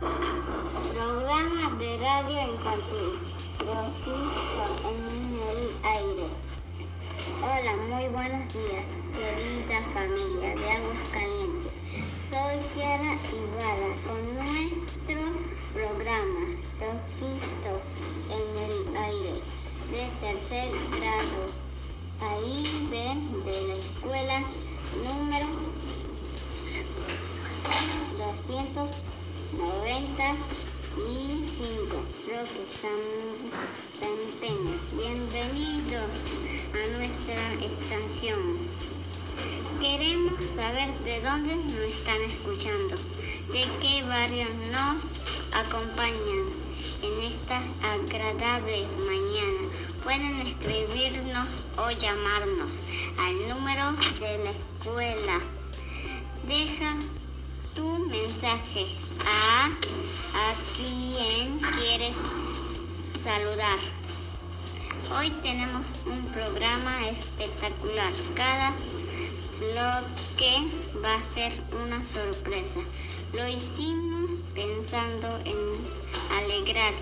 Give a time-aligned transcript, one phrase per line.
[0.00, 3.18] Programa de radio infantil.
[4.84, 5.00] En
[5.42, 6.28] el aire.
[7.42, 11.72] Hola, muy buenos días, querida familia de Aguas Calientes.
[12.30, 15.20] Soy Ciara Ibarra con nuestro
[15.74, 16.44] programa
[16.78, 17.72] Rojito
[18.30, 19.34] en el aire
[19.90, 20.68] de tercer
[21.00, 21.40] grado.
[22.20, 24.38] Ahí ven de la escuela
[25.02, 25.48] número
[29.52, 33.00] 295, Roque San,
[33.98, 34.76] San Peña.
[34.92, 36.10] Bienvenidos
[36.74, 38.40] a nuestra estación.
[39.80, 42.94] Queremos saber de dónde nos están escuchando,
[43.50, 45.02] de qué barrios nos
[45.54, 46.52] acompañan
[47.02, 49.70] en esta agradable mañana.
[50.04, 52.72] Pueden escribirnos o llamarnos
[53.18, 55.40] al número de la escuela.
[56.46, 56.98] Deja
[57.78, 58.88] tu mensaje
[59.24, 59.66] a,
[60.34, 62.16] a quien quieres
[63.22, 63.78] saludar.
[65.16, 68.12] Hoy tenemos un programa espectacular.
[68.34, 68.72] Cada
[69.60, 70.66] bloque
[71.04, 71.52] va a ser
[71.84, 72.80] una sorpresa.
[73.32, 75.56] Lo hicimos pensando en
[76.36, 76.94] alegrar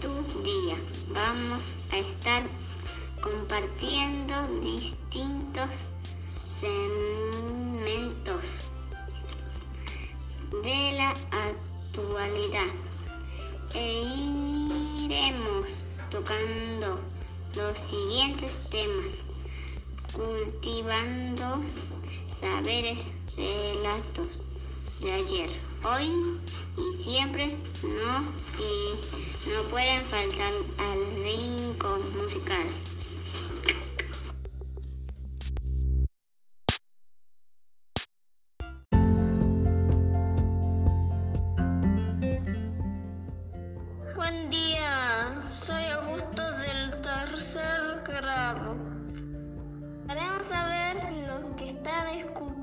[0.00, 0.78] tu día.
[1.08, 1.62] Vamos
[1.92, 2.44] a estar
[3.20, 5.68] compartiendo distintos
[6.58, 7.20] segmentos
[10.50, 12.66] de la actualidad
[13.74, 14.02] e
[15.04, 15.66] iremos
[16.10, 17.00] tocando
[17.56, 19.24] los siguientes temas,
[20.12, 21.62] cultivando
[22.40, 24.26] saberes, relatos
[25.00, 25.50] de ayer,
[25.84, 26.40] hoy
[26.76, 28.24] y siempre, no,
[28.58, 32.66] y no pueden faltar al rincón musical.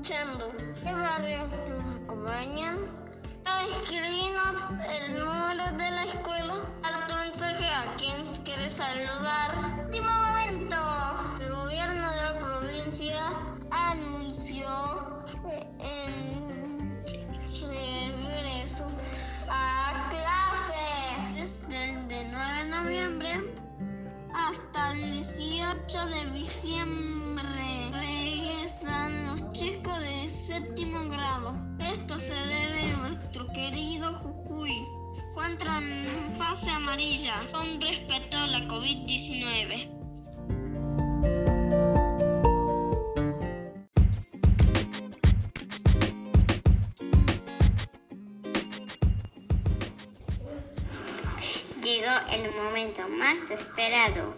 [0.08, 0.50] Escuchando.
[0.82, 2.78] ¿Qué barrios nos acompañan?
[3.82, 4.54] Escribinos
[4.88, 9.88] el número de la escuela a tu mensaje a quien quieres saludar.
[38.58, 39.88] La COVID-19.
[51.82, 54.34] Llegó el momento más esperado.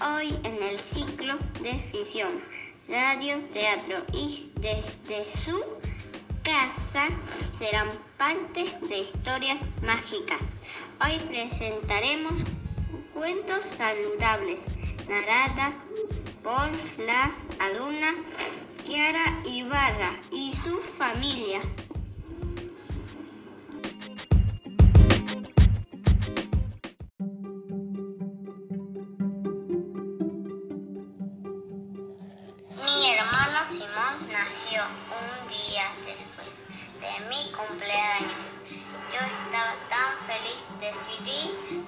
[0.00, 2.42] Hoy en el ciclo de ficción,
[2.88, 5.62] radio, teatro y desde su
[6.42, 7.08] casa
[7.58, 7.88] serán
[8.18, 10.40] parte de historias mágicas.
[11.00, 12.32] Hoy presentaremos
[13.14, 14.58] cuentos saludables
[15.08, 15.72] narradas
[16.42, 16.68] por
[17.06, 18.12] la alumna
[18.84, 21.62] Kiara Ibarra y su familia.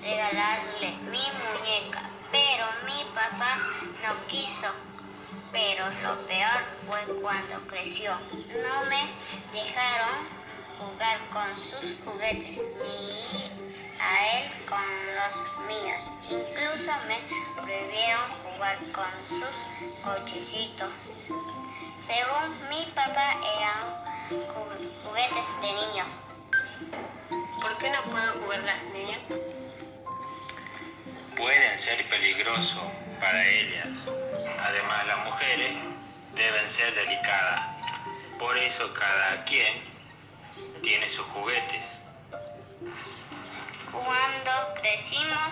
[0.06, 3.58] Regalarle mi muñeca, pero mi papá
[4.04, 4.70] no quiso.
[5.52, 8.12] Pero lo peor fue cuando creció.
[8.12, 9.10] No me
[9.52, 10.28] dejaron
[10.78, 13.50] jugar con sus juguetes ni
[13.98, 14.86] a él con
[15.18, 15.34] los
[15.66, 16.02] míos.
[16.28, 17.18] Incluso me
[17.60, 20.90] prohibieron jugar con sus cochecitos.
[22.08, 23.28] Según mi papá
[23.58, 26.06] eran ju- juguetes de niños.
[27.62, 29.20] ¿Por qué no pueden jugar las niñas?
[31.36, 32.82] Pueden ser peligrosos
[33.20, 33.88] para ellas.
[34.58, 35.70] Además, las mujeres
[36.34, 37.60] deben ser delicadas.
[38.38, 39.82] Por eso cada quien
[40.82, 41.84] tiene sus juguetes.
[43.92, 45.50] Cuando crecimos,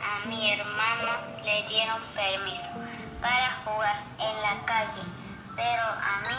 [0.00, 1.12] a mi hermano
[1.44, 2.68] le dieron permiso
[3.20, 5.02] para jugar en la calle,
[5.56, 6.36] pero a mí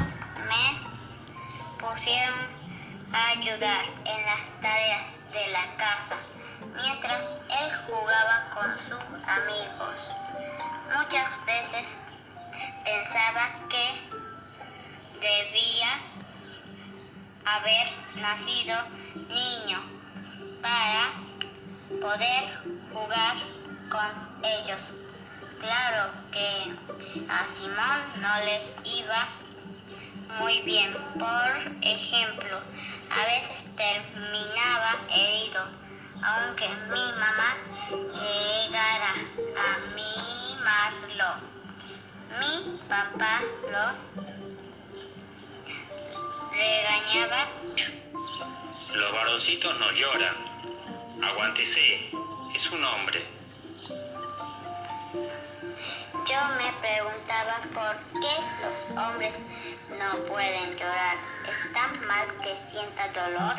[0.50, 2.36] me pusieron
[3.12, 5.75] a ayudar en las tareas de la
[13.16, 13.86] pensaba que
[15.22, 15.88] debía
[17.46, 18.76] haber nacido
[19.30, 19.80] niños
[20.62, 21.14] para
[22.02, 22.60] poder
[22.92, 23.36] jugar
[23.90, 24.82] con ellos.
[25.62, 26.76] Claro que
[27.30, 29.30] a Simón no les iba
[30.38, 30.94] muy bien.
[31.18, 32.60] Por ejemplo,
[33.12, 35.70] a veces terminaba herido,
[36.22, 37.56] aunque mi mamá
[38.14, 39.14] llegara
[39.56, 41.55] a mimarlo.
[42.30, 43.42] Mi papá
[43.72, 43.86] lo
[46.52, 47.48] regañaba.
[48.94, 50.36] Los varoncitos no lloran.
[51.24, 52.10] Aguántese,
[52.56, 53.26] es un hombre.
[55.14, 59.34] Yo me preguntaba por qué los hombres
[60.00, 61.18] no pueden llorar.
[61.46, 63.56] ¿Está mal que sienta dolor?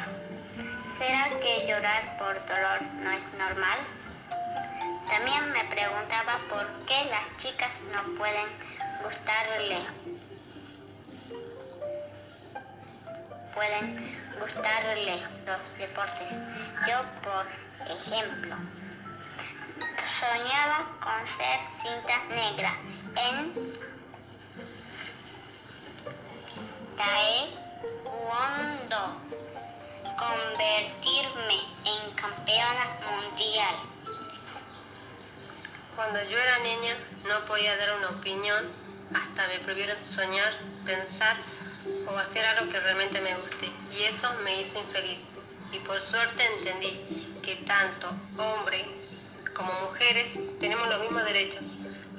[0.98, 3.78] ¿Será que llorar por dolor no es normal?
[5.08, 8.48] También me preguntaba por qué las chicas no pueden
[9.02, 9.86] gustarle.
[13.54, 13.86] Pueden
[14.40, 16.30] gustarle los deportes.
[16.88, 17.46] Yo, por
[17.88, 18.56] ejemplo,
[20.20, 22.72] soñaba con ser cinta negra
[23.16, 23.36] en
[28.06, 29.02] taekwondo,
[30.18, 33.95] convertirme en campeona mundial.
[35.96, 36.94] Cuando yo era niña
[37.26, 38.70] no podía dar una opinión
[39.14, 40.52] hasta me prohibieron soñar,
[40.84, 41.38] pensar
[42.06, 43.72] o hacer algo que realmente me guste.
[43.90, 45.18] Y eso me hizo infeliz.
[45.72, 48.84] Y por suerte entendí que tanto hombre
[49.54, 50.26] como mujeres
[50.60, 51.62] tenemos los mismos derechos.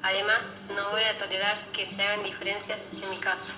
[0.01, 0.39] Además,
[0.75, 3.53] no voy a tolerar que se hagan diferencias en mi caso.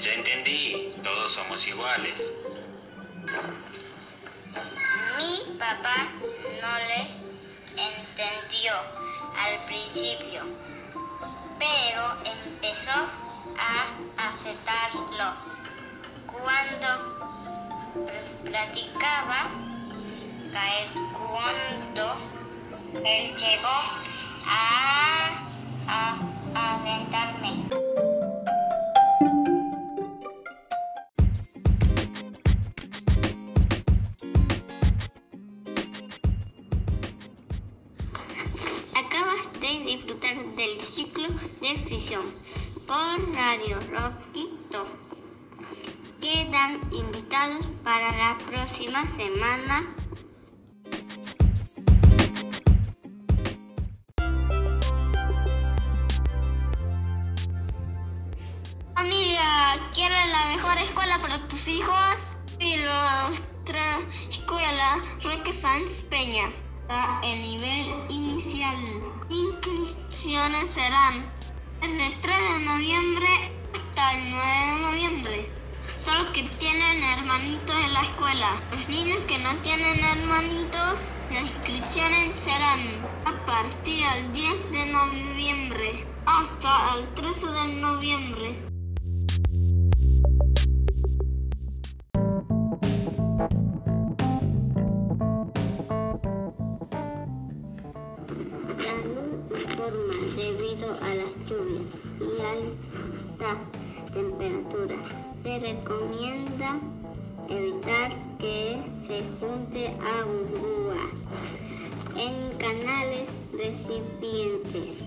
[0.00, 2.20] Ya entendí, todos somos iguales.
[5.18, 6.08] Mi papá
[6.60, 7.31] no le
[7.76, 8.72] entendió
[9.36, 10.42] al principio,
[11.58, 12.98] pero empezó
[13.58, 13.86] a
[14.28, 15.52] aceptarlo.
[16.26, 16.88] Cuando
[18.44, 19.50] platicaba
[21.32, 22.16] cuando
[23.04, 23.78] él llegó
[24.46, 25.30] a,
[25.88, 28.01] a aventarme.
[40.56, 41.28] Del ciclo
[41.60, 42.24] de fusión
[42.86, 44.86] por Radio Roquito.
[46.20, 49.94] Quedan invitados para la próxima semana.
[58.94, 62.36] Amiga, ¿quieres la mejor escuela para tus hijos?
[62.60, 66.52] Y nuestra escuela Roque Sánchez Peña.
[67.22, 68.76] El nivel inicial.
[69.30, 71.24] Inscripciones serán
[71.80, 73.28] desde el 3 de noviembre
[73.72, 75.50] hasta el 9 de noviembre.
[75.96, 78.60] Solo que tienen hermanitos en la escuela.
[78.72, 82.80] Los niños que no tienen hermanitos, las inscripciones serán
[83.24, 88.71] a partir del 10 de noviembre hasta el 13 de noviembre.
[99.90, 103.68] Debido a las lluvias y altas
[104.12, 105.14] temperaturas.
[105.42, 106.78] Se recomienda
[107.48, 109.88] evitar que se junte
[110.20, 111.10] agua
[112.16, 115.04] en canales recipientes.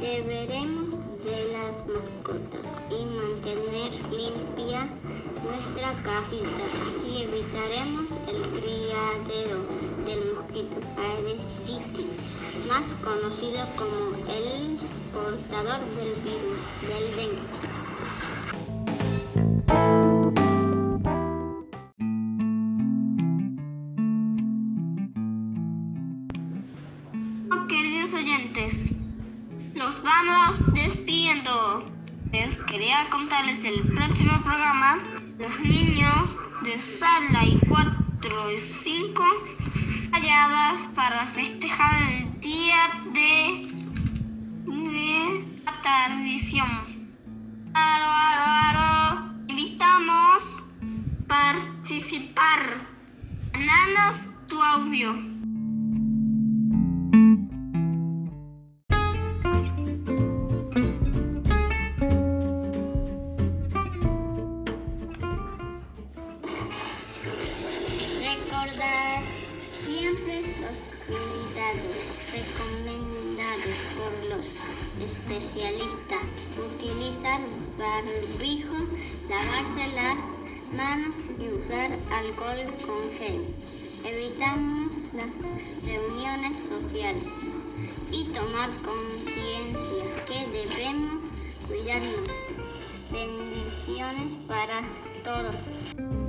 [0.00, 4.88] Deberemos de las mascotas y mantener limpia
[5.42, 6.48] nuestra casita.
[6.88, 9.66] Así evitaremos el criadero
[10.06, 12.06] del mosquito Aedes aegypti,
[12.68, 14.78] más conocido como el
[15.12, 16.58] portador del virus
[16.88, 17.72] del dengue.
[28.14, 28.92] Oyentes,
[29.74, 31.82] nos vamos despidiendo.
[32.30, 35.11] Les quería contarles el próximo programa.
[35.42, 39.24] Los niños de sala y 4 y 5
[40.12, 42.76] halladas para festejar el día
[43.12, 43.66] de,
[44.66, 47.10] de la tradición.
[47.74, 49.34] Aro, aro, aro.
[49.48, 52.86] Invitamos a participar.
[53.52, 55.31] Mandanos tu audio.
[80.72, 83.46] Manos y usar alcohol con gel.
[84.04, 85.34] Evitamos las
[85.84, 87.24] reuniones sociales
[88.10, 91.24] y tomar conciencia que debemos
[91.68, 92.28] cuidarnos.
[93.10, 94.82] Bendiciones para
[95.22, 96.21] todos.